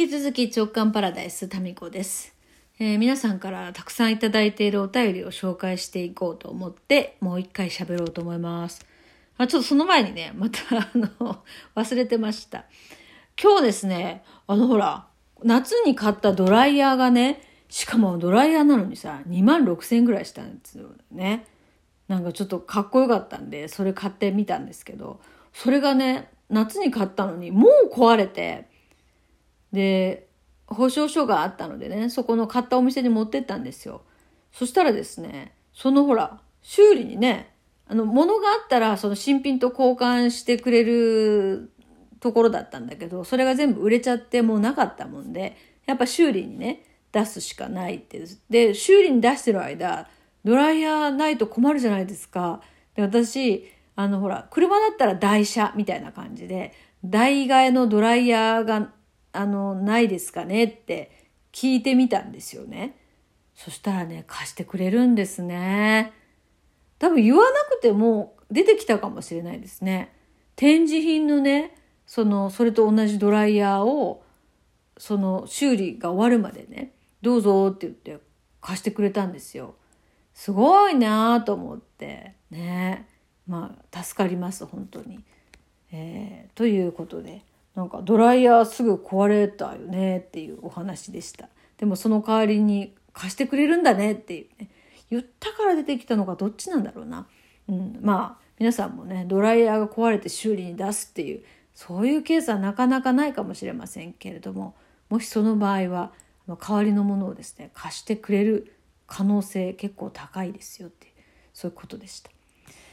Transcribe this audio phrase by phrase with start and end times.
[0.00, 2.32] 引き続き直感パラダイスタミコです、
[2.78, 8.86] えー皆さんからたくさんいただいているお便りを紹介していこうと思ってもう一回喋ろうと思います。
[9.38, 11.42] あちょっとその前にね、またあの
[11.74, 12.66] 忘れてました。
[13.42, 15.08] 今日ですね、あのほら、
[15.42, 21.44] 夏に買ったドライヤーがね、しかもドライヤーなのにさ、2万6千円ぐらいしたんですよね。
[22.06, 25.18] なんかちょっとかっこよかったんで、それ買ってみたんですけど、
[25.52, 28.77] それがね、夏に買ったのにもう壊れて、
[29.72, 30.28] で、
[30.66, 34.02] 保証書があったのでね、そこの買ったお店に持ってったんですよ。
[34.52, 37.54] そしたらですね、そのほら、修理にね、
[37.86, 41.70] あの、物があったら、その新品と交換してくれる
[42.20, 48.22] ところだったんだけど、それが全部売れちゃってもうなかったもんで、やっぱ修理にね、出すしかないって。
[48.50, 50.08] で、修理に出してる間、
[50.44, 52.60] ドライヤーないと困るじゃないですか。
[52.94, 56.72] で、私、あのほら、車だったら台車みたいな感じで、
[57.04, 58.92] 台替えのドライヤーが、
[59.32, 61.10] あの、ないですかねって
[61.52, 62.96] 聞いてみたんですよね。
[63.54, 66.12] そしたらね、貸してくれるんですね。
[66.98, 70.12] 多分言わなくても出てきたかもしれないですね。
[70.56, 71.74] 展示品のね、
[72.06, 74.22] その、それと同じドライヤーを、
[74.96, 76.92] その修理が終わるまでね、
[77.22, 78.18] どうぞって言って
[78.60, 79.74] 貸してくれたんですよ。
[80.34, 83.08] すごいなと思って、ね。
[83.46, 85.20] まあ、助かります、本当に。
[85.90, 87.42] えーということで、
[87.78, 91.48] なんかドライヤーすぐ壊れたよねっていうお話でした。
[91.76, 94.68] でもその代わりに貸してくれるんだねっていうね。
[95.10, 97.28] 言ったから出てきたのかどっちなんだろうな。
[97.68, 104.74] うん、まあ皆さんもねドライヤーが壊れて修理に出すっていうそういうケースはなかなかないかもしれませんけれども
[105.08, 106.10] もしその場合は
[106.48, 108.74] 代わりのものをですね貸してくれる
[109.06, 111.12] 可能性結構高いですよっていう
[111.54, 112.30] そういうことでした。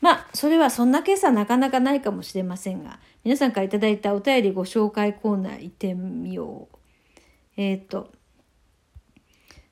[0.00, 6.76] まあそれはそんなケースはなかなかないかもしれませんが皆さんからいただいたお便りご紹介コーナー行ってみよう。
[7.56, 8.12] えっ、と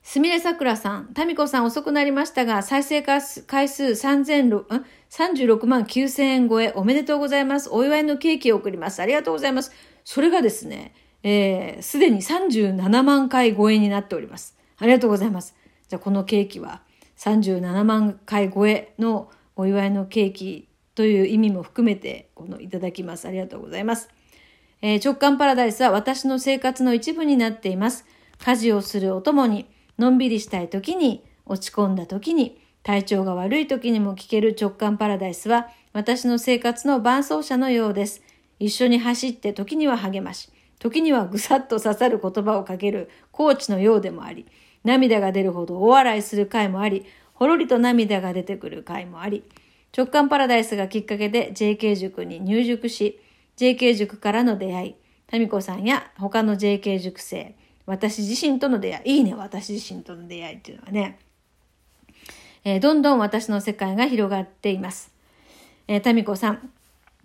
[0.05, 7.69] すみれさくらさん、たみこさん遅くなりましたが、再生回数回数36万9000円超えおめでとうございます。
[7.71, 9.01] お祝いのケーキを送ります。
[9.01, 9.71] ありがとうございます。
[10.03, 10.93] それがですね、
[11.23, 14.55] えーすでに37万回超えになっております。
[14.77, 15.55] ありがとうございます。
[15.89, 16.83] じゃあこのケーキは
[17.17, 23.27] 37万回超えのお祝いのケーキという意味も含めてこのいただきます。
[23.27, 24.09] ありがとうございます。
[24.81, 28.05] えー直感パラダイスは私の生活の一部になっています。
[28.43, 29.67] 家事をするお供に、
[29.97, 38.21] のんびりしたい時に、落ち込んだ時に、体調が悪い時にも聞ける直感パラダイスは、私の生活の伴走者のようです。
[38.59, 40.49] 一緒に走って時には励まし、
[40.79, 44.45] 時にはぐさっと刺さる言葉をかけるコーチのようでもあり、
[44.83, 49.43] 涙が出るほど大笑いする回もあり、ほろりと涙が出てくる回もあり、
[49.95, 53.19] 直感パラダイスがきっかけで JK 塾に入塾し、
[53.57, 54.95] JK 塾からの出会い、
[55.27, 61.19] タミコさんや他の JK 塾生、私自身との出会い、いいね、私自身との出会いっていうのはね、
[62.63, 65.13] えーどんどん私の世界が広がっています。
[65.87, 66.71] えー、タミコさん、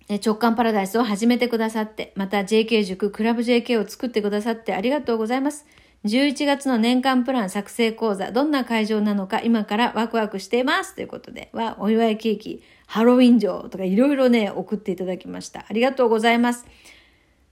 [0.09, 5.67] えー直感パラダイスを始めてくださって、また JK 塾、クラブ JK を作ってくださってありがとうございます。
[6.05, 10.95] 11月の年間プラン作成講座、どんな会場なのか今からワクワクしています。
[10.95, 15.67] ということで、は、お祝いケーキ、ハロウィン城とかいろいろね、送っていただきました。
[15.69, 16.65] ありがとうございます。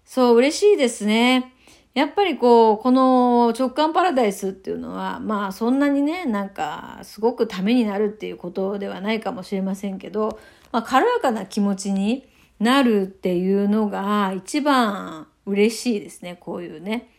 [0.04, 1.52] そう、嬉しいですね。
[1.92, 10.38] やっぱりこう、この直感パラダイスっていうのは、まあそんなにね、なんかすごくためになるっていうことではないかもしれませんけど、
[10.72, 12.26] まあ軽やかな気持ちに
[12.60, 17.10] なるっていうのが一番嬉しいですね、こういうね。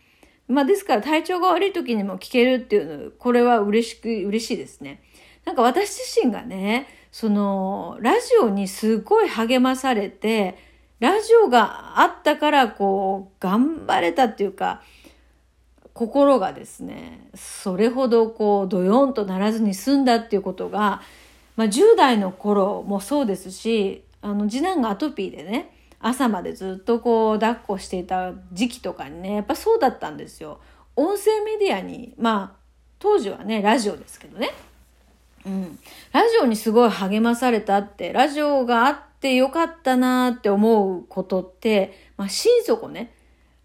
[0.50, 5.02] まあですから体調が悪い時にも聞けるっていうの、これは嬉しく、嬉しいですね。
[5.44, 10.58] なんか私自身がね、その、ラジオにすごい励まされて、
[10.98, 14.82] ラジオがあったからこう、頑張れたっていうか、
[15.92, 21.02] 心がですね、それほどこう、ドヨンとならずに済んだっていうことが、
[21.56, 30.60] まあ10代の頃もそうですし、あの、次男がアトピーでね、朝までずっとこう、抱っこしていた時期とかにね、やっぱそうだったんですよ。
[30.96, 32.60] 音声メディアに、まあ、
[32.98, 34.50] 当時はね、ラジオですけどね。
[35.46, 35.78] うん。
[36.12, 43.14] ラジオにすごい励まされたって、ラジオがあってよかったなって思うことって、まあ、心底ね、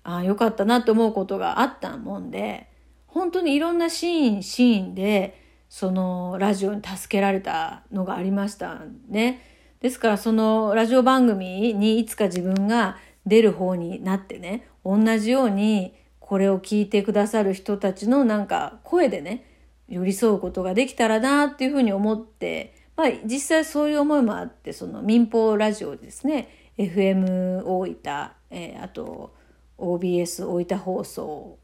[0.04, 2.68] あ、よかったなって思うことがあったもんで、
[3.08, 9.55] 本当にいろんなシーン、シーンで、そのラジオに助けられたのがありましたね。
[9.82, 19.46] ですからそのラジオ番組にいつか自分が出る方になってね、同じようにこれを聞いてくださる人たちのなんか声でね、
[19.88, 29.34] 寄り添うことができたらなっていうふうに思って、まあ実際そういう思いもあって、その民放ラジオですね、FM 大分、えーあと
[29.78, 31.58] OBS 大分放送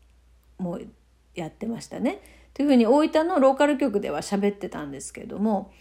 [0.57, 0.79] も
[1.33, 2.21] やってましたね。
[2.53, 5.71] というふうに大分のローカル局では喋ってたんですけども、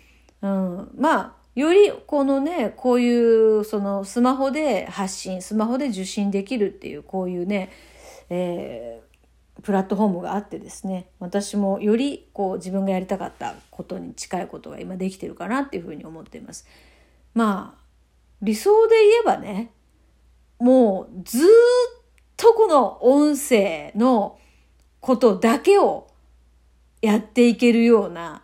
[0.43, 7.71] うん、まあよりこのねこういうそのスマホで発信スマホで受信できるっていうこういうね、
[8.29, 16.67] えー、プラットフォームがあってですね私もよりこう自分がやりたかったことに近いことが今できてるかなっていうふうに思っています。
[17.35, 17.81] まあ
[18.43, 19.73] 理想で言えばね
[20.59, 21.47] もうずっ
[22.37, 24.39] とこの音声の
[25.01, 26.09] ことだけを
[27.03, 28.43] やっていけるような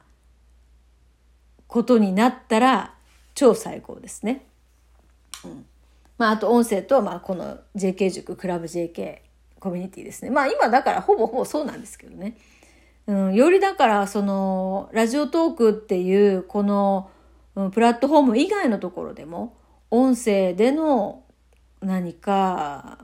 [1.67, 2.95] ことになったら
[3.37, 4.44] 超最高ですね。
[5.44, 5.67] うん。
[6.19, 9.19] まあ、あと音声と、まあ、この JK 塾、クラブ JK
[9.61, 10.31] コミュニティですね。
[10.31, 12.37] まあ、今だからほぼほぼそうなんですけどね。
[13.06, 17.11] うん、よりだから、その、ラジオトークっていう、この、
[17.55, 19.56] うん、プラットフォーム以外のところでも、
[19.91, 21.23] 音声での
[21.81, 22.99] 何か、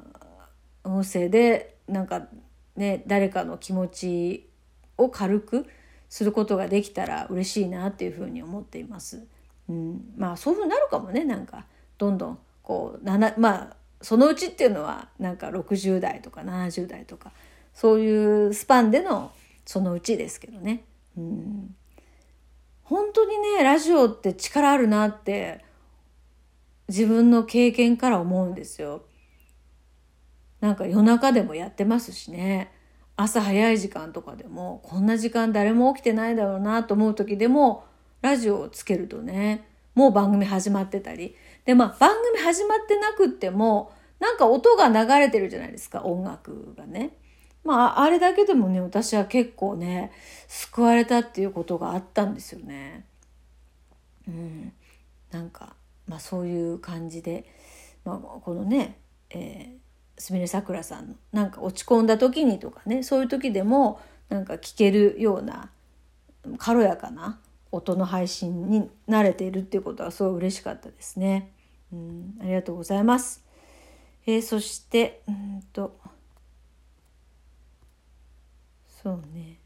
[0.82, 2.26] 音声で、なんか
[2.74, 4.48] ね、誰かの気持ち
[4.96, 5.66] を軽く
[6.08, 9.24] することができたら嬉しいなっていうふうに思っています。
[9.68, 11.66] うん、まあそういうふうになるかもねなんか
[11.98, 17.32] どんどんこうまあそのうちっていうのはなんか60代とか70代とか
[17.72, 19.32] そういうスパンでの
[19.64, 20.84] そのうちですけどね。
[21.16, 21.74] うん、
[22.82, 25.64] 本当にねラジオって力あるなって
[26.88, 29.02] 自分の経験から思うんですよ。
[30.60, 32.72] なんか夜中でもやってますしね。
[33.16, 37.84] 朝早い時間とかでもこんな時間誰も起きてないだろうなと思う時でも
[38.22, 41.36] ラジオをつけるとねもう番組始まってたり
[41.66, 47.10] でまあ番組始まってなくってもなんか音が流れてるじゃないですか音楽がね。
[47.64, 50.12] まああれだけでもね私は結構ね
[50.48, 53.04] 救われたっていうことがあったんですよね。
[54.28, 54.72] うん、
[55.32, 55.74] なんか、
[56.06, 57.44] まあ、そういう感じで、
[58.04, 58.98] まあ、このね、
[59.30, 65.70] えー、すみれさくらさんのなんか落ち込んだ時にとかねそういう時でもなんか聞けるような
[66.58, 67.40] 軽やかな
[67.72, 71.50] 音の配信に慣れているっていうことはすごい嬉しかったですね。
[71.92, 73.42] うん、ありがとうございます。
[74.26, 75.98] えー、そしてうんと
[78.86, 79.58] そうね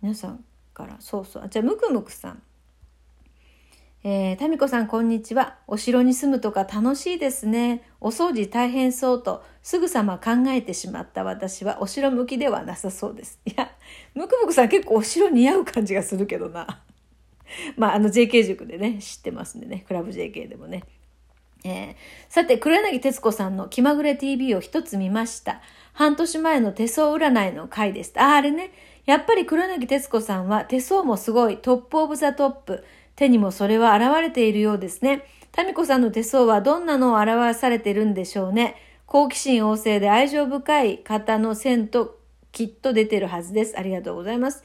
[0.00, 2.42] 皆さんからそうそうあじゃあむくむくさん
[4.08, 5.56] えー、タミコさん、こんにちは。
[5.66, 7.82] お城に住むとか楽しいですね。
[8.00, 13.40] お掃除大変そうと、すぐさま考えてしまった私は、お城向きではなさそうです。
[13.44, 13.68] いや、
[14.14, 16.84] むくむくさん結構お城似合う感じがするけどな。
[17.76, 20.84] まあ、あの JK 塾でね、知ってますんでね、クラブ JK でもね。
[21.64, 21.94] えー、
[22.28, 25.60] さて、黒柳徹子さんの気まぐれ TV を一つ見ました。
[25.92, 28.12] 半年前の手相占いの回です。
[28.16, 28.70] あ、あれね。
[29.06, 32.84] やっぱり黒柳徹子さんは手相もすごい top of the top。
[33.16, 35.24] 手にもそれは現れているようですね。
[35.56, 38.76] 民子さんの手相はどんなのを表されてるんでしょうね。
[39.06, 42.18] 好奇心旺盛で愛情深い方の線と
[42.52, 43.78] きっと出てるはずです。
[43.78, 44.64] ありがとうございます。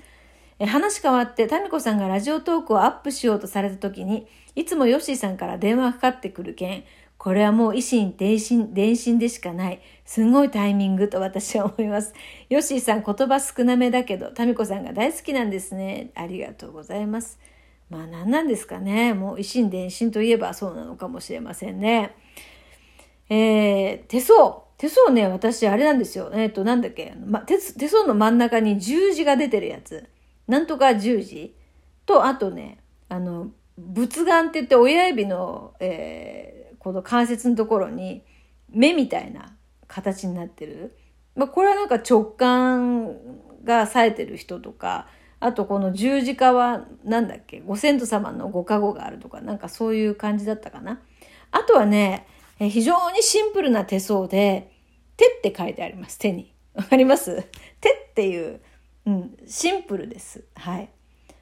[0.63, 6.84] え話変わって、タミコさんがラジオトークをアップしようとされた時に、いつもヨッシーさんから電話かかってくる件、
[7.18, 9.81] これはもう維新伝心、伝心でしかない。
[10.06, 12.13] すごいタイミングと私は思います。
[12.50, 16.12] ヨッシーさん言葉少なめだけど、タミコさんが大好きなんですね。
[16.13, 17.40] ありがとうございます。
[17.90, 19.16] まあ何なんですかね。
[19.16, 22.16] もう維新伝心といえばそうなのかもしれませんね。
[23.30, 24.62] えー、手相。
[24.78, 26.30] 手相ね、私あれなんですよ。
[26.36, 30.08] えっ、ー、と、なんだっけ、ま、手手相の真ん中に十字が出てるやつ。
[30.51, 31.55] なんとか十字
[32.05, 38.24] と、あとね、あの、仏眼って言って親指の、えー、この関節のところに
[38.70, 39.55] 目みたいな
[39.88, 40.98] 形になってる。
[41.36, 43.15] まあ、これはなんか直感
[43.63, 45.08] が冴えてる人とか、
[45.39, 51.01] あとこの十字架はなんだっけご先祖様のご加護があるとかなんかそういう感じだったかな。
[51.51, 52.27] あとはね、
[52.60, 54.70] え非常にシンプルな手相で
[55.15, 56.53] 手って書いてあります手に。
[56.75, 57.48] わかります？
[57.79, 58.62] 手っていう、
[59.05, 60.43] うん、シンプルです。
[60.55, 60.89] はい。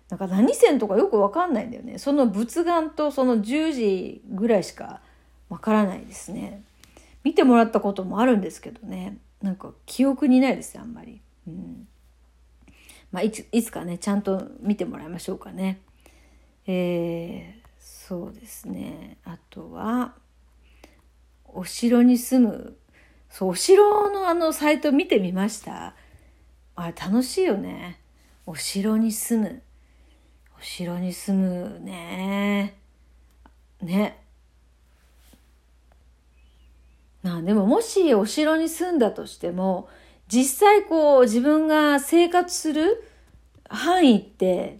[0.10, 1.98] なんか何線とかよくわかんないんだよね。
[2.00, 5.02] その仏眼とその十字ぐらいしか
[5.50, 6.64] わからないですね。
[7.24, 9.18] 見てもらったこともあるんですけどね。
[9.42, 11.22] なんか記憶にないですよ、あんまり。
[11.48, 11.88] うん
[13.12, 15.82] まあ、いついつかねちゃんと見てもらいましょうかね。
[16.68, 20.14] えー、そうですねあとは
[21.46, 22.78] お城に住む
[23.30, 25.96] そうお城のあのサイト見てみました
[26.82, 28.00] あれ楽しいよね。
[28.46, 29.62] お城に住む。
[30.58, 32.78] お城に住むね。
[33.82, 34.24] ね。
[37.22, 39.90] まあでももしお城に住んだとしても
[40.30, 43.04] 実際こう自分が生活する
[43.68, 44.80] 範囲って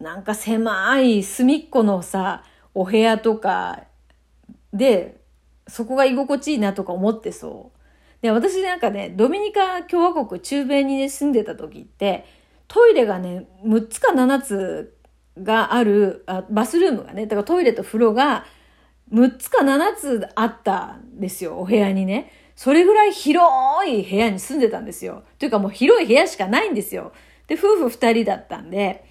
[0.00, 2.42] なんか狭い隅っこのさ
[2.74, 3.84] お部屋とか
[4.72, 5.20] で
[5.68, 7.75] そこが居心地いいなとか思ってそう。
[8.26, 12.24] で、私なんかね、ドミニカ共和国中米にね、住んでた時って、
[12.66, 14.96] トイレがね、6つか7つ
[15.40, 18.44] があるあ、バスルームがね、だからトイレと風呂が
[19.12, 22.32] 6つか7つあったんですよ、お部屋にね。
[22.56, 23.44] それぐらい広
[23.86, 25.22] い部屋に住んでたんですよ。
[25.38, 27.12] というかもう広い部屋しかないんですよ。
[27.46, 29.04] で、夫婦2人だったんで、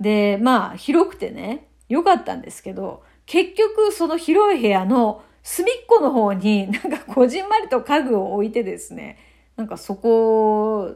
[0.00, 9.16] で、まあ、広くてね、良かったんですけど、結局その広い部屋の隅っこの方に なんかこじんまりと家具を置いてですね、
[9.54, 10.90] なんかそこ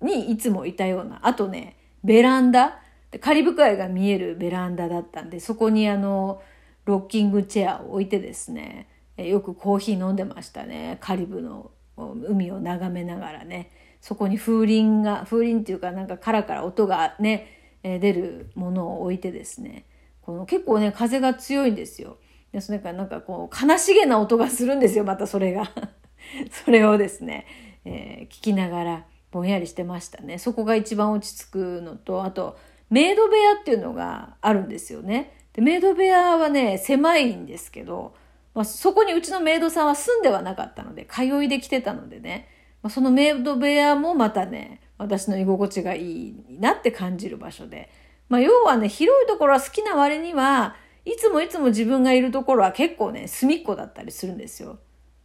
[0.00, 2.80] にいつもいたような、あとね、ベランダ、
[3.20, 6.40] カリブ海が見えるベランダだったんで、そこにあの、
[6.84, 10.98] ロッキングチェアを置いてですね、よくコーヒー飲んでましたね。
[11.00, 13.72] カリブの海を眺めながらね。
[14.00, 17.48] そこに風鈴が、風鈴っていうかなんかカラカラ音がね、
[17.82, 19.84] 出るものを置いてですね。
[20.22, 22.18] この結構ね、風が強いんですよ。
[22.52, 25.70] でそれからなんかこう、悲しげな音がするんですよ、またそれが。
[26.64, 27.46] それをですね、
[27.84, 30.38] えー、聞きながらぼんやりしてましたね。
[30.38, 32.58] そこが一番落ち着くのと、あと、
[32.90, 35.32] メイド部屋っていうのがあるんですよね。
[35.52, 38.14] でメイド部屋はね、狭いんですけど、
[38.54, 42.48] まあ、そこにうちのメイドさんは住んではなかったので、通いで来てたのでね、
[42.82, 47.90] まあ、そのメイド部屋もまたね、私の居心地がいいなって感じる場所で、
[48.28, 54.78] まあ、要はね、広いところは好きな割には、いつもいつも自分がいるところは結構ね、隅っこだったりするんですよ。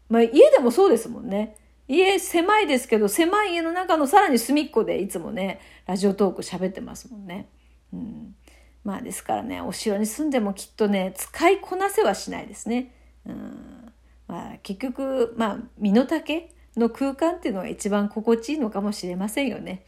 [0.10, 1.56] まあ、家でもそうですもんね。
[1.88, 7.50] 家狭いですけど、狭い家の中のさらに隅っこでいつもね、ラジオトーク喋ってますもんね。
[7.94, 8.36] うん。
[8.84, 12.94] まあですからね、お城に住んでもきっとね、使いこなせはしないですね。
[13.26, 13.94] うん。
[14.28, 19.86] まあ結局、まあ身の丈の空間っていうのが一番心地いいのかもしれませんよね。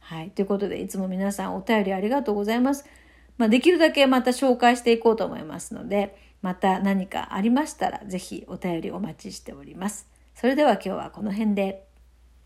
[0.00, 0.30] はい。
[0.30, 2.84] ということで、いつも皆さんお便りありがとうございます。
[3.38, 10.08] まあ、できるだけまた紹介していこうと思いますので、また何かありましたら、是非お便りお待ちしております。
[10.34, 11.91] それでは今日はこの辺で。